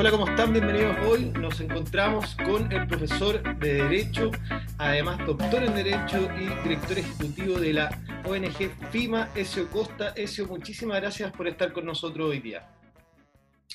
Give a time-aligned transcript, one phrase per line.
[0.00, 0.54] Hola, ¿cómo están?
[0.54, 0.96] Bienvenidos.
[1.06, 4.30] Hoy nos encontramos con el profesor de Derecho,
[4.78, 7.90] además doctor en Derecho y director ejecutivo de la
[8.24, 10.14] ONG FIMA, Ezio Costa.
[10.16, 12.66] Ezio, muchísimas gracias por estar con nosotros hoy día.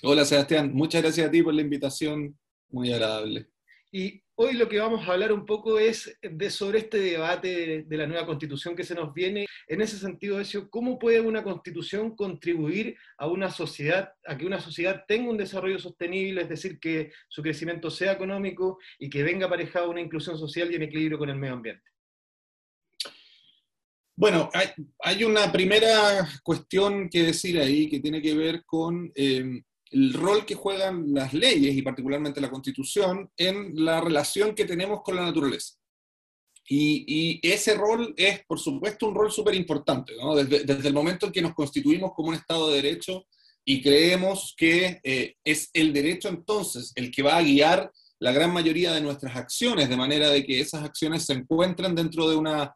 [0.01, 0.71] Hola, Sebastián.
[0.73, 2.35] Muchas gracias a ti por la invitación.
[2.71, 3.49] Muy agradable.
[3.91, 7.97] Y hoy lo que vamos a hablar un poco es de sobre este debate de,
[7.97, 9.45] la nueva constitución que se nos viene.
[9.67, 14.59] En ese sentido, eso, ¿cómo puede una constitución contribuir a una sociedad, a que una
[14.59, 19.47] sociedad tenga un desarrollo sostenible, es decir, que su crecimiento sea económico y que venga
[19.47, 21.89] aparejado una inclusión social y en equilibrio con el medio ambiente?
[24.17, 24.49] Bueno,
[25.03, 29.61] hay, una primera cuestión que decir ahí que tiene que ver con eh,
[29.95, 35.01] el rol que juegan las leyes y particularmente la constitución en la relación que tenemos
[35.01, 35.75] con la naturaleza.
[36.67, 40.13] Y, ese rol es, por supuesto, un rol súper importante,
[40.47, 43.25] desde, el momento en que nos constituimos como un Estado de Derecho
[43.63, 48.51] y creemos que eh, es el derecho entonces el que va a guiar la gran
[48.51, 52.75] mayoría de nuestras acciones, de manera de que esas acciones se encuentren dentro de una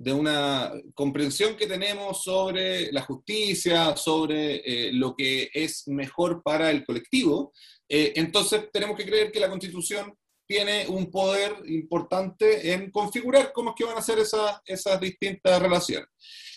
[0.00, 6.70] de una comprensión que tenemos sobre la justicia, sobre eh, lo que es mejor para
[6.70, 7.52] el colectivo,
[7.86, 13.70] eh, entonces tenemos que creer que la Constitución tiene un poder importante en configurar cómo
[13.70, 16.08] es que van a ser esas distintas relaciones.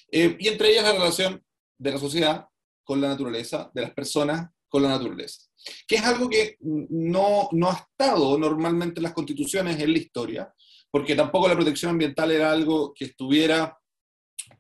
[0.10, 1.44] Eh, y entre ellas la relación
[1.78, 2.46] de la sociedad
[2.82, 5.50] con la naturaleza, de las personas con la naturaleza,
[5.86, 10.54] que es algo que no, no ha estado normalmente en las constituciones en la historia,
[10.94, 13.76] porque tampoco la protección ambiental era algo que estuviera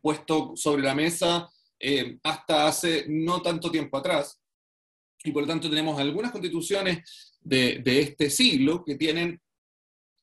[0.01, 1.47] puesto sobre la mesa
[1.79, 4.41] eh, hasta hace no tanto tiempo atrás.
[5.23, 9.39] Y por lo tanto tenemos algunas constituciones de, este siglo que tienen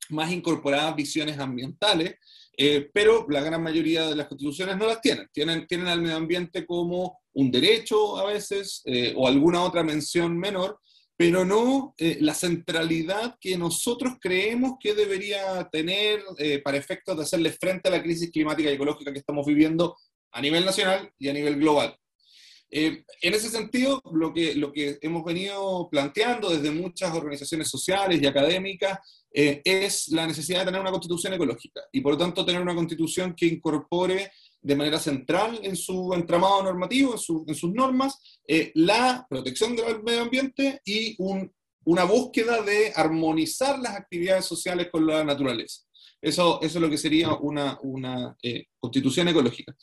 [0.09, 2.17] más incorporadas visiones ambientales,
[2.57, 5.29] eh, pero la gran mayoría de las constituciones no las tienen.
[5.33, 10.37] Tienen, tienen al medio ambiente como un derecho a veces eh, o alguna otra mención
[10.37, 10.81] menor,
[11.21, 17.25] pero no eh, la centralidad que nosotros creemos que debería tener eh, para efectos de
[17.25, 19.99] hacerle frente a la crisis climática y ecológica que estamos viviendo
[20.33, 21.95] a nivel nacional y a nivel global.
[22.71, 28.23] Eh, en ese sentido, lo que, lo que hemos venido planteando desde muchas organizaciones sociales
[28.23, 28.99] y académicas
[29.31, 33.35] es la necesidad de tener una constitución ecológica y por lo tanto tener una constitución
[33.37, 37.15] que incorpore de manera central en su entramado normativo,
[37.47, 41.17] en, sus normas, eh, la protección del medio ambiente y
[41.85, 45.83] una búsqueda de armonizar las actividades sociales con la naturaleza.
[46.23, 49.75] Eso, eso es lo que sería una, una eh, constitución ecológica.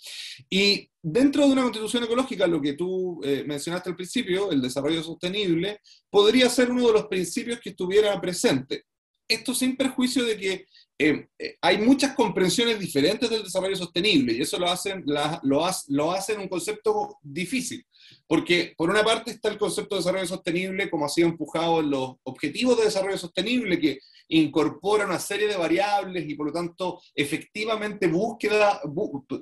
[0.50, 5.02] Y dentro de una constitución ecológica, lo que tú eh, mencionaste al principio, el desarrollo
[5.02, 5.80] sostenible,
[6.10, 8.84] podría ser uno de los principios que estuviera presente.
[9.28, 10.66] Esto sin perjuicio de que
[11.00, 16.12] eh, eh, hay muchas comprensiones diferentes del desarrollo sostenible y eso lo hacen, lo, lo
[16.12, 17.86] hacen un concepto difícil,
[18.26, 21.92] porque por una parte está el concepto de desarrollo sostenible como ha sido empujado en
[21.92, 24.00] los objetivos de desarrollo sostenible que
[24.30, 28.82] incorpora una serie de variables y por lo tanto efectivamente búsqueda,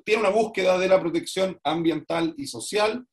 [0.03, 3.06] tiene una búsqueda de la protección ambiental y social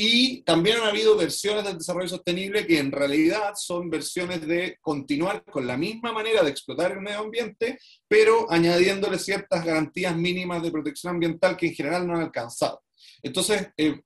[0.00, 5.42] y también han habido versiones del desarrollo sostenible que en realidad son versiones de continuar
[5.42, 10.70] con la misma manera de explotar el medio ambiente, pero añadiéndole ciertas garantías mínimas de
[10.70, 12.80] protección ambiental que en general no han alcanzado.
[13.24, 14.00] Entonces, eh,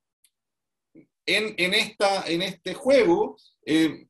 [1.26, 3.36] en, en, esta, en este juego,
[3.66, 4.06] eh,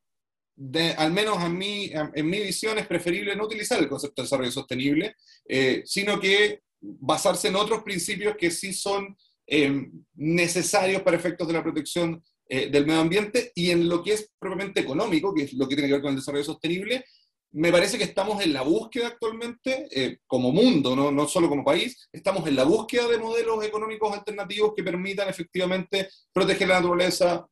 [0.54, 4.26] de, al menos en mi, en mi visión, es preferible no utilizar el concepto de
[4.26, 5.16] desarrollo sostenible,
[5.48, 9.16] eh, sino que basarse en otros principios que sí son
[9.54, 14.14] eh, necesarios para efectos de la protección eh, del medio ambiente y en lo que
[14.14, 17.04] es propiamente económico, que es lo que tiene que ver con el desarrollo sostenible,
[17.50, 21.12] me parece que estamos en la búsqueda actualmente, eh, como mundo, ¿no?
[21.12, 26.08] no solo como país, estamos en la búsqueda de modelos económicos alternativos que permitan efectivamente
[26.32, 27.46] proteger la naturaleza,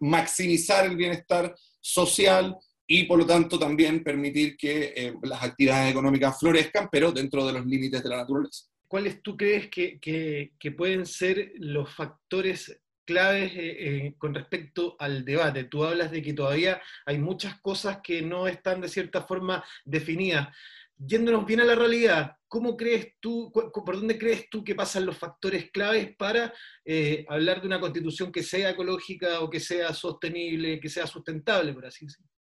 [0.00, 2.56] maximizar el bienestar social
[2.88, 7.66] y por lo tanto también permitir que las actividades económicas florezcan, pero dentro de los
[7.66, 8.64] límites de la naturaleza.
[8.88, 13.76] ¿Cuáles tú crees que, pueden ser los factores claves eh,
[14.06, 15.64] eh, con respecto al debate?
[15.64, 20.48] Tú hablas de que todavía hay muchas cosas que no están de cierta forma definidas.
[20.96, 25.16] Yéndonos bien a la realidad, ¿cómo crees tú, por dónde crees tú que pasan los
[25.16, 26.52] factores claves para
[26.84, 31.72] eh, hablar de una constitución que sea ecológica o que sea sostenible, que sea sustentable,
[31.72, 32.37] por así decirlo?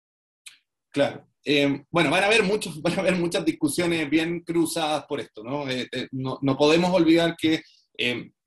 [0.92, 1.26] Claro.
[1.44, 5.42] Eh, bueno, van a, haber muchos, van a haber muchas discusiones bien cruzadas por esto,
[5.42, 5.68] ¿no?
[5.68, 7.62] Eh, eh, no, podemos olvidar que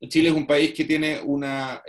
[0.08, 1.82] Chile es un país que tiene una,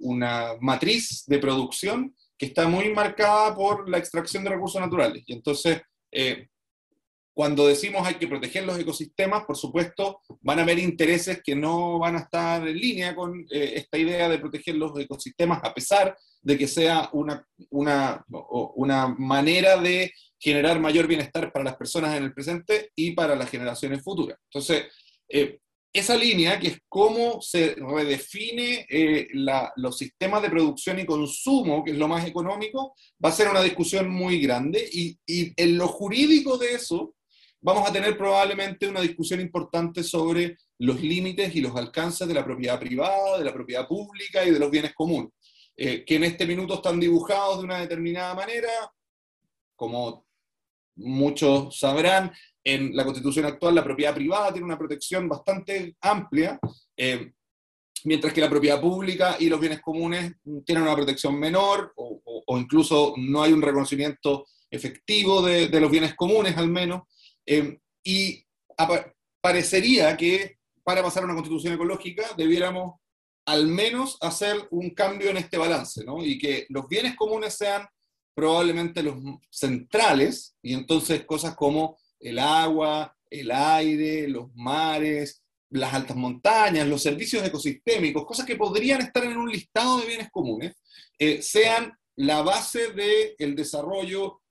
[0.00, 5.22] una matriz de producción que está muy marcada por la extracción de recursos naturales.
[5.24, 5.80] Y entonces,
[7.32, 11.98] cuando decimos hay que proteger los ecosistemas, por supuesto, van a haber intereses que no
[11.98, 16.58] van a estar en línea con esta idea de proteger los ecosistemas, a pesar de
[16.58, 22.32] que sea una, una, una manera de generar mayor bienestar para las personas en el
[22.32, 24.38] presente y para las generaciones futuras.
[24.44, 24.86] Entonces,
[25.28, 25.58] eh,
[25.92, 29.28] esa línea, que es cómo se redefine eh,
[29.76, 33.62] los sistemas de producción y consumo, que es lo más económico, va a ser una
[33.62, 37.14] discusión muy grande y, y en lo jurídico de eso
[37.60, 42.44] vamos a tener probablemente una discusión importante sobre los límites y los alcances de la
[42.44, 45.30] propiedad privada, de la propiedad pública y de los bienes comunes,
[45.82, 48.68] eh, que en este minuto están dibujados de una determinada manera,
[49.74, 50.26] como
[50.96, 52.30] muchos sabrán,
[52.62, 56.60] en la constitución actual la propiedad privada tiene una protección bastante amplia,
[56.94, 57.32] eh,
[58.04, 60.34] mientras que la propiedad pública y los bienes comunes
[60.66, 62.20] tienen una protección menor o,
[62.58, 67.04] incluso no hay un reconocimiento efectivo de, de, los bienes comunes al menos.
[67.46, 68.44] Eh, y
[69.40, 73.00] parecería que para pasar a una constitución ecológica debiéramos
[73.50, 76.24] al menos hacer un cambio en este balance, ¿no?
[76.24, 77.84] Y que los bienes comunes sean
[78.32, 79.16] probablemente los
[79.50, 87.02] centrales, y entonces cosas como el agua, el aire, los mares, las altas montañas, los
[87.02, 90.76] servicios ecosistémicos, cosas que podrían estar en un listado de bienes comunes,
[91.18, 94.42] eh, sean la base del desarrollo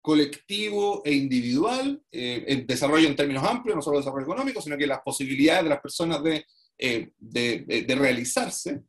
[0.00, 4.86] colectivo e individual, eh, el desarrollo en términos amplios, no solo desarrollo económico, sino que
[4.86, 6.46] las posibilidades de las personas de,
[6.78, 8.82] eh, de, realizarse.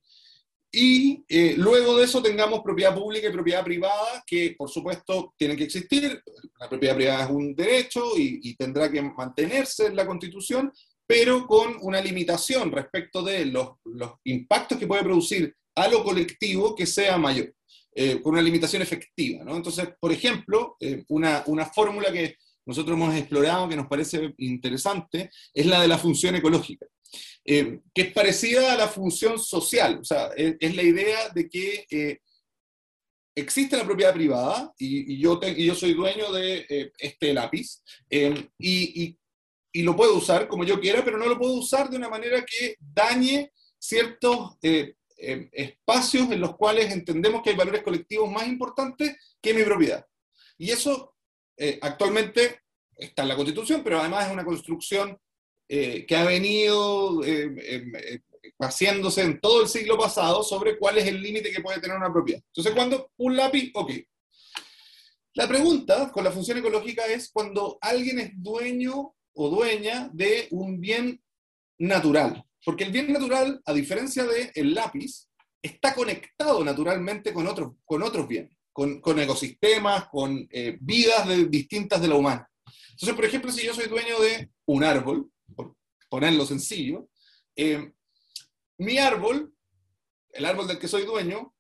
[0.71, 5.57] Y eh, luego de eso tengamos propiedad pública y propiedad privada, que por supuesto tienen
[5.57, 6.21] que existir.
[6.59, 10.71] La propiedad privada es un derecho y, tendrá que mantenerse en la Constitución,
[11.05, 16.75] pero con una limitación respecto de los, los impactos que puede producir a lo colectivo
[16.75, 17.53] que sea mayor.
[17.99, 19.43] Eh, con una limitación efectiva.
[19.47, 25.31] Entonces, por ejemplo, eh, una, una fórmula que nosotros hemos explorado que nos parece interesante
[25.51, 26.85] es la de la función ecológica,
[27.45, 29.99] eh, que es parecida a la función social.
[30.01, 32.19] O sea, es, la idea de que
[33.35, 39.17] existe la propiedad privada y, yo, y yo soy dueño de este lápiz y, y,
[39.71, 42.43] y, lo puedo usar como yo quiera, pero no lo puedo usar de una manera
[42.45, 44.57] que dañe ciertos
[45.19, 50.05] eh, espacios en los cuales entendemos que hay valores colectivos más importantes que mi propiedad.
[50.59, 51.15] Y eso
[51.57, 52.61] eh, actualmente
[52.95, 55.17] está en la Constitución, pero además es una construcción
[55.69, 57.21] eh, que ha venido
[58.59, 62.11] haciéndose en todo el siglo pasado sobre cuál es el límite que puede tener una
[62.11, 62.41] propiedad.
[62.47, 63.91] Entonces, cuando un lápiz, ok.
[65.33, 70.81] La pregunta con la función ecológica es cuando alguien es dueño o dueña de un
[70.81, 71.21] bien
[71.77, 72.43] natural.
[72.65, 75.29] Porque el bien natural, a diferencia del el lápiz,
[75.61, 82.07] está conectado naturalmente con otros, con otros bienes, con, ecosistemas, con eh, vidas distintas de
[82.07, 82.49] la humana.
[82.91, 85.29] Entonces, por ejemplo, si yo soy dueño de un árbol,
[86.09, 87.09] ponerlo sencillo,
[87.55, 87.91] eh,
[88.77, 89.53] mi árbol,
[90.31, 91.53] el árbol del que soy dueño,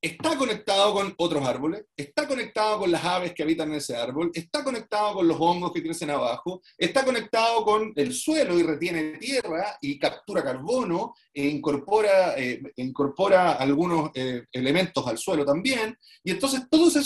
[0.00, 4.30] está conectado con otros árboles, está conectado con las aves que habitan en ese árbol,
[4.34, 9.18] está conectado con los hongos que crecen abajo, está conectado con el suelo y retiene
[9.18, 15.98] tierra y captura carbono e incorpora, eh, incorpora algunos eh, elementos al suelo también.
[16.22, 16.96] Y entonces todas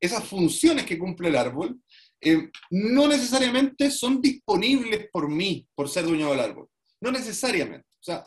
[0.00, 1.80] esas funciones que cumple el árbol
[2.20, 6.68] eh, no necesariamente son disponibles por mí, por ser dueño del árbol.
[7.00, 7.86] No necesariamente.
[8.00, 8.24] O sea,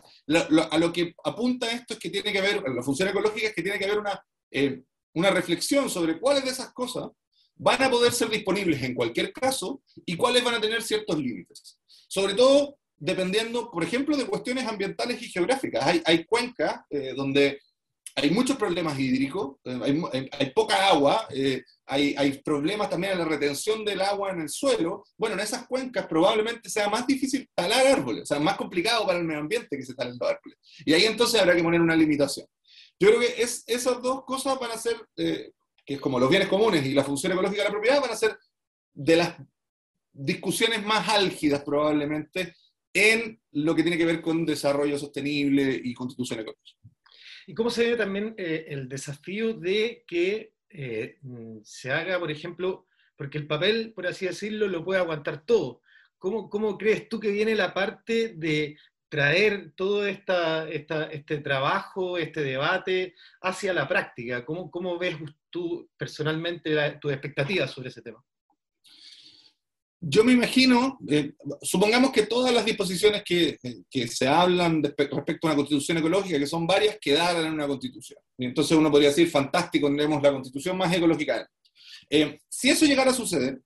[0.72, 3.64] a lo que apunta esto es que tiene que haber, la función ecológica es que
[3.64, 4.22] tiene que haber una,
[4.52, 4.82] eh,
[5.14, 7.10] una reflexión sobre cuáles de esas cosas
[7.56, 11.80] van a poder ser disponibles en cualquier caso y cuáles van a tener ciertos límites.
[12.08, 15.86] Sobre todo dependiendo, por ejemplo, de cuestiones ambientales y geográficas.
[15.86, 17.62] Hay, hay cuencas eh, donde
[18.22, 21.28] hay muchos problemas hídricos, eh, hay, hay, poca agua,
[21.86, 25.04] hay, hay, problemas también en la retención del agua en el suelo.
[25.18, 29.20] Bueno, en esas cuencas probablemente sea más difícil talar árboles, o sea, más complicado para
[29.20, 30.58] el medio ambiente que se talen los árboles.
[30.86, 32.46] Y ahí entonces habrá que poner una limitación.
[33.00, 35.52] Yo creo que es, esas dos cosas van a ser, eh,
[35.86, 38.16] que es como los bienes comunes y la función ecológica de la propiedad, van a
[38.16, 38.38] ser
[38.94, 39.36] de las
[40.12, 42.54] discusiones más álgidas probablemente
[42.94, 46.79] en lo que tiene que ver con desarrollo sostenible y constitución ecológica.
[47.50, 52.30] ¿Y cómo se ve también eh, el desafío de que eh, mm, se haga, por
[52.30, 55.82] ejemplo, porque el papel, por así decirlo, lo puede aguantar todo.
[56.20, 58.78] ¿Cómo, crees tú que viene la parte de
[59.10, 64.46] traer todo esta, este trabajo, este debate hacia la práctica?
[64.46, 65.18] ¿Cómo, cómo ves
[65.50, 68.24] tú personalmente tus expectativas sobre ese tema?
[70.02, 73.58] Yo me imagino, eh, supongamos que todas las disposiciones que,
[73.90, 78.20] que se hablan respecto a una constitución ecológica, que son varias, quedaran en una constitución.
[78.38, 81.46] Y entonces uno podría decir, fantástico, tenemos la constitución más ecológica.
[82.10, 83.60] Eh, si eso llegara a suceder,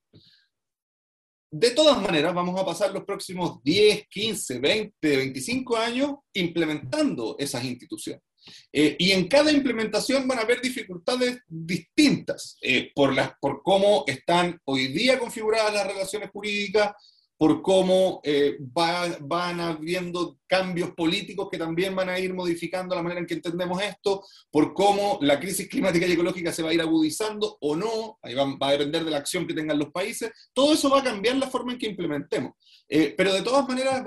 [1.52, 7.64] de todas maneras, vamos a pasar los próximos 10, 15, 20, 25 años implementando esas
[7.64, 8.24] instituciones.
[8.72, 14.04] Eh, y en cada implementación van a haber dificultades distintas eh, por, las, por cómo
[14.08, 16.92] están hoy día configuradas las relaciones jurídicas,
[17.38, 23.20] por cómo eh, van habiendo cambios políticos que también van a ir modificando la manera
[23.20, 26.82] en que entendemos esto, por cómo la crisis climática y ecológica se va a ir
[26.82, 30.74] agudizando o no, ahí va, a depender de la acción que tengan los países, todo
[30.74, 32.54] eso va a cambiar la forma en que implementemos.
[32.88, 34.02] pero de todas maneras,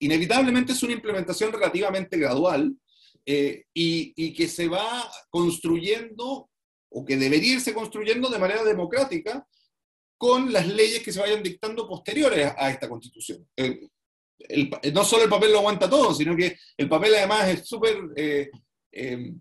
[0.00, 2.74] inevitablemente es una implementación relativamente gradual,
[3.26, 6.50] eh, y, que se va construyendo
[6.92, 9.46] o que debería irse construyendo de manera democrática
[10.18, 13.46] con las leyes que se vayan dictando posteriores a esta constitución.
[14.92, 18.50] no solo el papel lo aguanta todo, sino que el papel además es súper eh,
[18.92, 19.32] eh,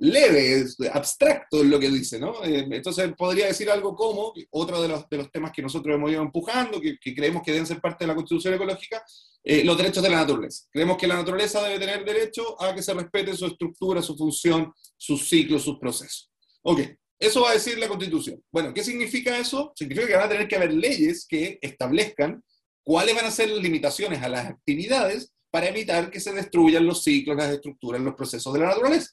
[0.00, 2.42] leve, es abstracto en lo que dice, ¿no?
[2.42, 6.10] Eh, entonces podría decir algo como, otro de los, de los temas que nosotros hemos
[6.10, 9.04] ido empujando, que, creemos que deben ser parte de la constitución ecológica,
[9.44, 10.64] eh, los derechos de la naturaleza.
[10.70, 14.72] Creemos que la naturaleza debe tener derecho a que se respete su estructura, su función,
[14.96, 16.30] sus ciclos, sus procesos.
[16.62, 16.80] Ok,
[17.18, 18.42] eso va a decir la constitución.
[18.50, 19.72] Bueno, ¿qué significa eso?
[19.76, 22.42] Significa que van a tener que haber leyes que establezcan
[22.82, 27.02] cuáles van a ser las limitaciones a las actividades para evitar que se destruyan los
[27.02, 29.10] ciclos, las estructuras, los procesos de la naturaleza.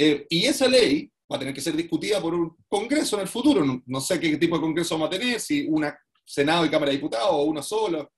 [0.00, 3.28] Eh, y esa ley va a tener que ser discutida por un Congreso en el
[3.28, 3.82] futuro.
[3.84, 6.98] No, sé qué tipo de Congreso vamos a tener, si una Senado y Cámara de
[6.98, 8.12] Diputados o uno solo,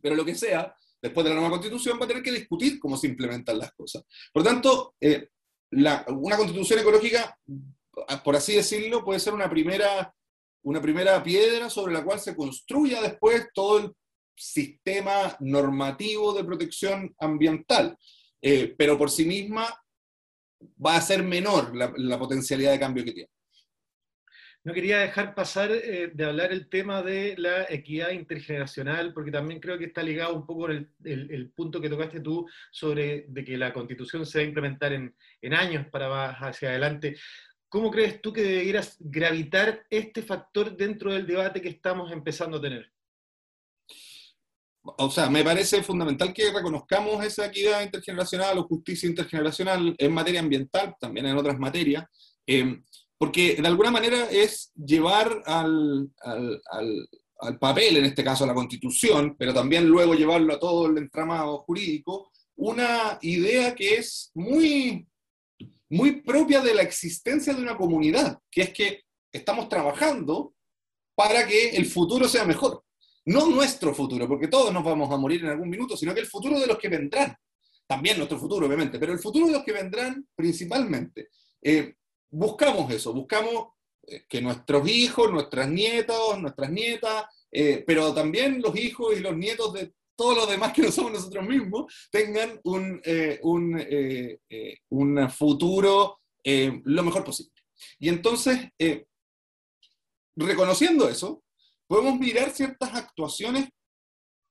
[0.00, 2.96] pero lo que sea, después de la nueva Constitución va a tener que discutir cómo
[2.96, 4.04] se implementan las cosas.
[4.32, 5.28] Por tanto, eh,
[5.70, 7.38] una Constitución ecológica,
[8.24, 10.14] por así decirlo, puede ser una primera,
[10.62, 13.92] una primera piedra sobre la cual se construya después todo el
[14.34, 17.98] sistema normativo de protección ambiental.
[18.40, 19.66] Eh, pero por sí misma
[20.84, 23.30] va a ser menor la, potencialidad de cambio que tiene.
[24.64, 29.60] No quería dejar pasar eh, de hablar el tema de la equidad intergeneracional, porque también
[29.60, 33.56] creo que está ligado un poco con el, punto que tocaste tú sobre de que
[33.56, 37.16] la constitución se va a implementar en, en años para más hacia adelante.
[37.68, 42.60] ¿Cómo crees tú que debieras gravitar este factor dentro del debate que estamos empezando a
[42.60, 42.95] tener?
[44.98, 50.40] O sea, me parece fundamental que reconozcamos esa equidad intergeneracional o justicia intergeneracional en materia
[50.40, 52.04] ambiental, también en otras materias,
[52.46, 52.80] eh,
[53.18, 56.10] porque de alguna manera es llevar al,
[57.60, 61.58] papel, en este caso a la constitución, pero también luego llevarlo a todo el entramado
[61.58, 65.06] jurídico, una idea que es muy,
[65.90, 69.02] muy propia de la existencia de una comunidad, que es que
[69.32, 70.54] estamos trabajando
[71.14, 72.85] para que el futuro sea mejor
[73.26, 76.26] no nuestro futuro, porque todos nos vamos a morir en algún minuto, sino que el
[76.26, 77.36] futuro de los que vendrán.
[77.86, 81.28] También nuestro futuro, obviamente, pero el futuro de los que vendrán principalmente.
[81.62, 81.94] Eh,
[82.30, 83.68] buscamos eso, buscamos
[84.06, 89.36] eh, que nuestros hijos, nuestras nietos, nuestras nietas, eh, pero también los hijos y los
[89.36, 93.02] nietos de todos los demás que no somos nosotros mismos, tengan un,
[93.42, 94.38] un,
[94.88, 97.52] un futuro lo mejor posible.
[97.98, 98.60] Y entonces,
[100.34, 101.42] reconociendo eso,
[101.86, 103.68] podemos mirar ciertas actuaciones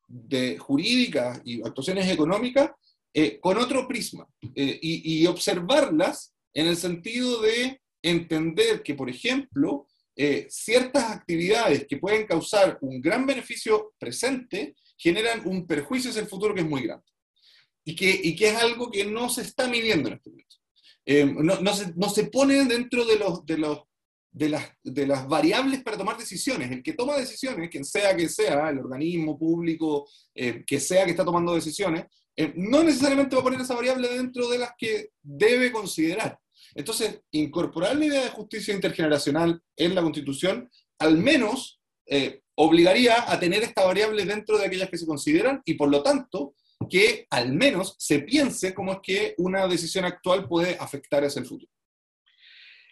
[0.07, 2.71] de, jurídicas y actuaciones económicas
[3.13, 9.87] eh, con otro prisma eh, y, observarlas en el sentido de entender que, por ejemplo,
[10.15, 16.27] eh, ciertas actividades que pueden causar un gran beneficio presente generan un perjuicio hacia el
[16.27, 17.05] futuro que es muy grande
[17.83, 21.43] y que, y que es algo que no se está midiendo en este momento.
[21.43, 23.79] no, no, se, no, se, pone dentro de los, de los
[24.35, 26.69] de las, de las variables para tomar decisiones.
[26.69, 31.11] El que toma decisiones, quien sea que sea, el organismo público, eh, que sea que
[31.11, 35.11] está tomando decisiones, eh, no necesariamente va a poner esa variable dentro de las que
[35.23, 36.37] debe considerar.
[36.73, 43.39] Entonces, incorporar la idea de justicia intergeneracional en la Constitución, al menos eh, obligaría a
[43.39, 46.55] tener esta variable dentro de aquellas que se consideran y por lo tanto
[46.89, 51.45] que al menos se piense cómo es que una decisión actual puede afectar hacia el
[51.45, 51.71] futuro.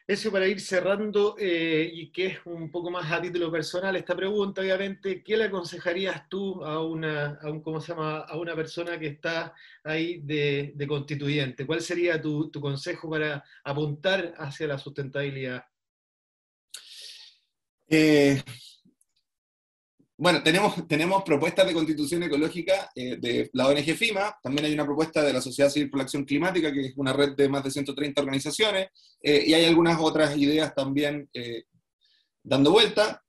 [0.06, 4.14] Eso para ir cerrando, eh, y que es un poco más a título personal esta
[4.14, 8.20] pregunta, obviamente, ¿qué le aconsejarías tú a una, a un, ¿cómo se llama?
[8.20, 11.66] a una persona que está ahí de, constituyente?
[11.66, 15.64] ¿Cuál sería tu, consejo para apuntar hacia la sustentabilidad?
[17.88, 18.44] Eh,
[20.24, 24.86] bueno, tenemos, tenemos propuestas de constitución ecológica eh, de la ONG FIMA, también hay una
[24.86, 27.62] propuesta de la Sociedad Civil por la Acción Climática, que es una red de más
[27.62, 28.88] de 130 organizaciones,
[29.22, 31.64] eh, y hay algunas otras ideas también eh,
[32.42, 33.22] dando vuelta.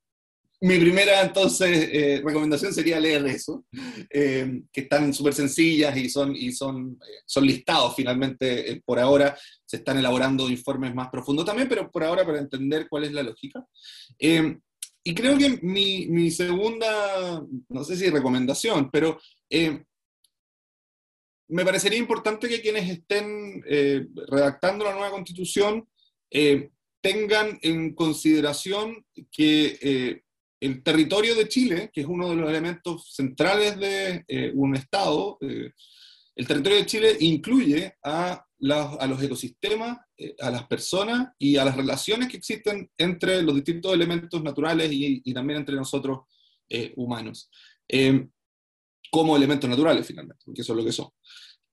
[0.61, 3.65] Mi primera, entonces, recomendación sería leer eso,
[4.09, 9.37] que están súper sencillas y, son, y son, son listados finalmente por ahora.
[9.65, 13.21] Se están elaborando informes más profundos también, pero por ahora para entender cuál es la
[13.21, 13.63] lógica.
[15.07, 19.19] Y creo que mi, segunda, no sé si recomendación, pero
[19.51, 19.83] eh,
[21.47, 25.87] me parecería importante que quienes estén eh, redactando la nueva constitución
[26.31, 26.71] eh,
[27.01, 30.23] tengan en consideración que
[30.59, 36.47] el territorio de Chile, que es uno de los elementos centrales de un Estado, el
[36.47, 38.43] territorio de Chile incluye a,
[38.99, 39.99] a los ecosistemas,
[40.39, 45.33] a las personas y a las relaciones que existen entre los distintos elementos naturales y,
[45.33, 46.19] también entre nosotros
[46.95, 47.49] humanos
[49.11, 51.09] como elementos naturales finalmente, porque eso es lo que son.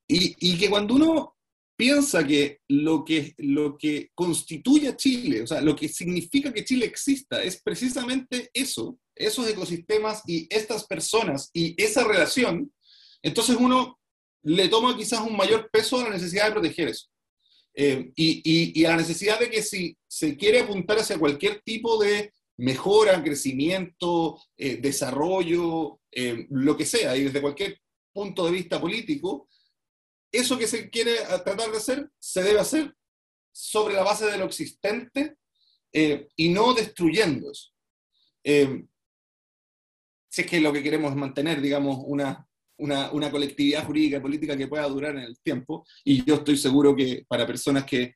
[0.07, 1.37] Y, y que cuando uno
[1.77, 6.65] piensa que lo, que lo que constituye a Chile, o sea, lo que significa que
[6.65, 12.73] Chile exista, es precisamente eso, esos ecosistemas y estas personas y esa relación,
[13.23, 13.99] entonces uno
[14.45, 17.09] le toma quizás un mayor peso a la necesidad de proteger eso.
[17.75, 21.99] Eh, y, y, a la necesidad de que si se quiere apuntar hacia cualquier tipo
[22.03, 27.81] de mejora, crecimiento, eh, desarrollo, eh, lo que sea, y desde cualquier
[28.13, 29.49] punto de vista político,
[30.31, 32.95] eso que se quiere tratar de hacer se debe hacer
[33.53, 35.37] sobre la base de lo existente
[35.93, 37.71] eh, y no destruyendo eso.
[38.45, 42.49] si es que lo que queremos es mantener, digamos, una,
[42.79, 46.95] una, colectividad jurídica y política que pueda durar en el tiempo, y yo estoy seguro
[46.95, 48.15] que para personas que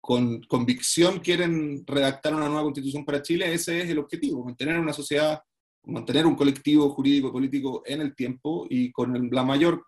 [0.00, 4.92] con convicción quieren redactar una nueva constitución para Chile, ese es el objetivo, mantener una
[4.92, 5.40] sociedad,
[5.84, 9.84] mantener un colectivo jurídico y político en el tiempo y con la mayor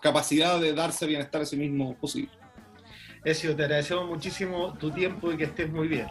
[0.00, 2.30] capacidad de darse bienestar a sí mismo posible.
[3.24, 6.06] Ezio, te agradecemos muchísimo tu tiempo y que estés muy bien.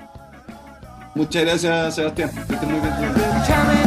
[1.16, 2.30] Muchas gracias, Sebastián.
[2.34, 3.87] Que estés muy bien.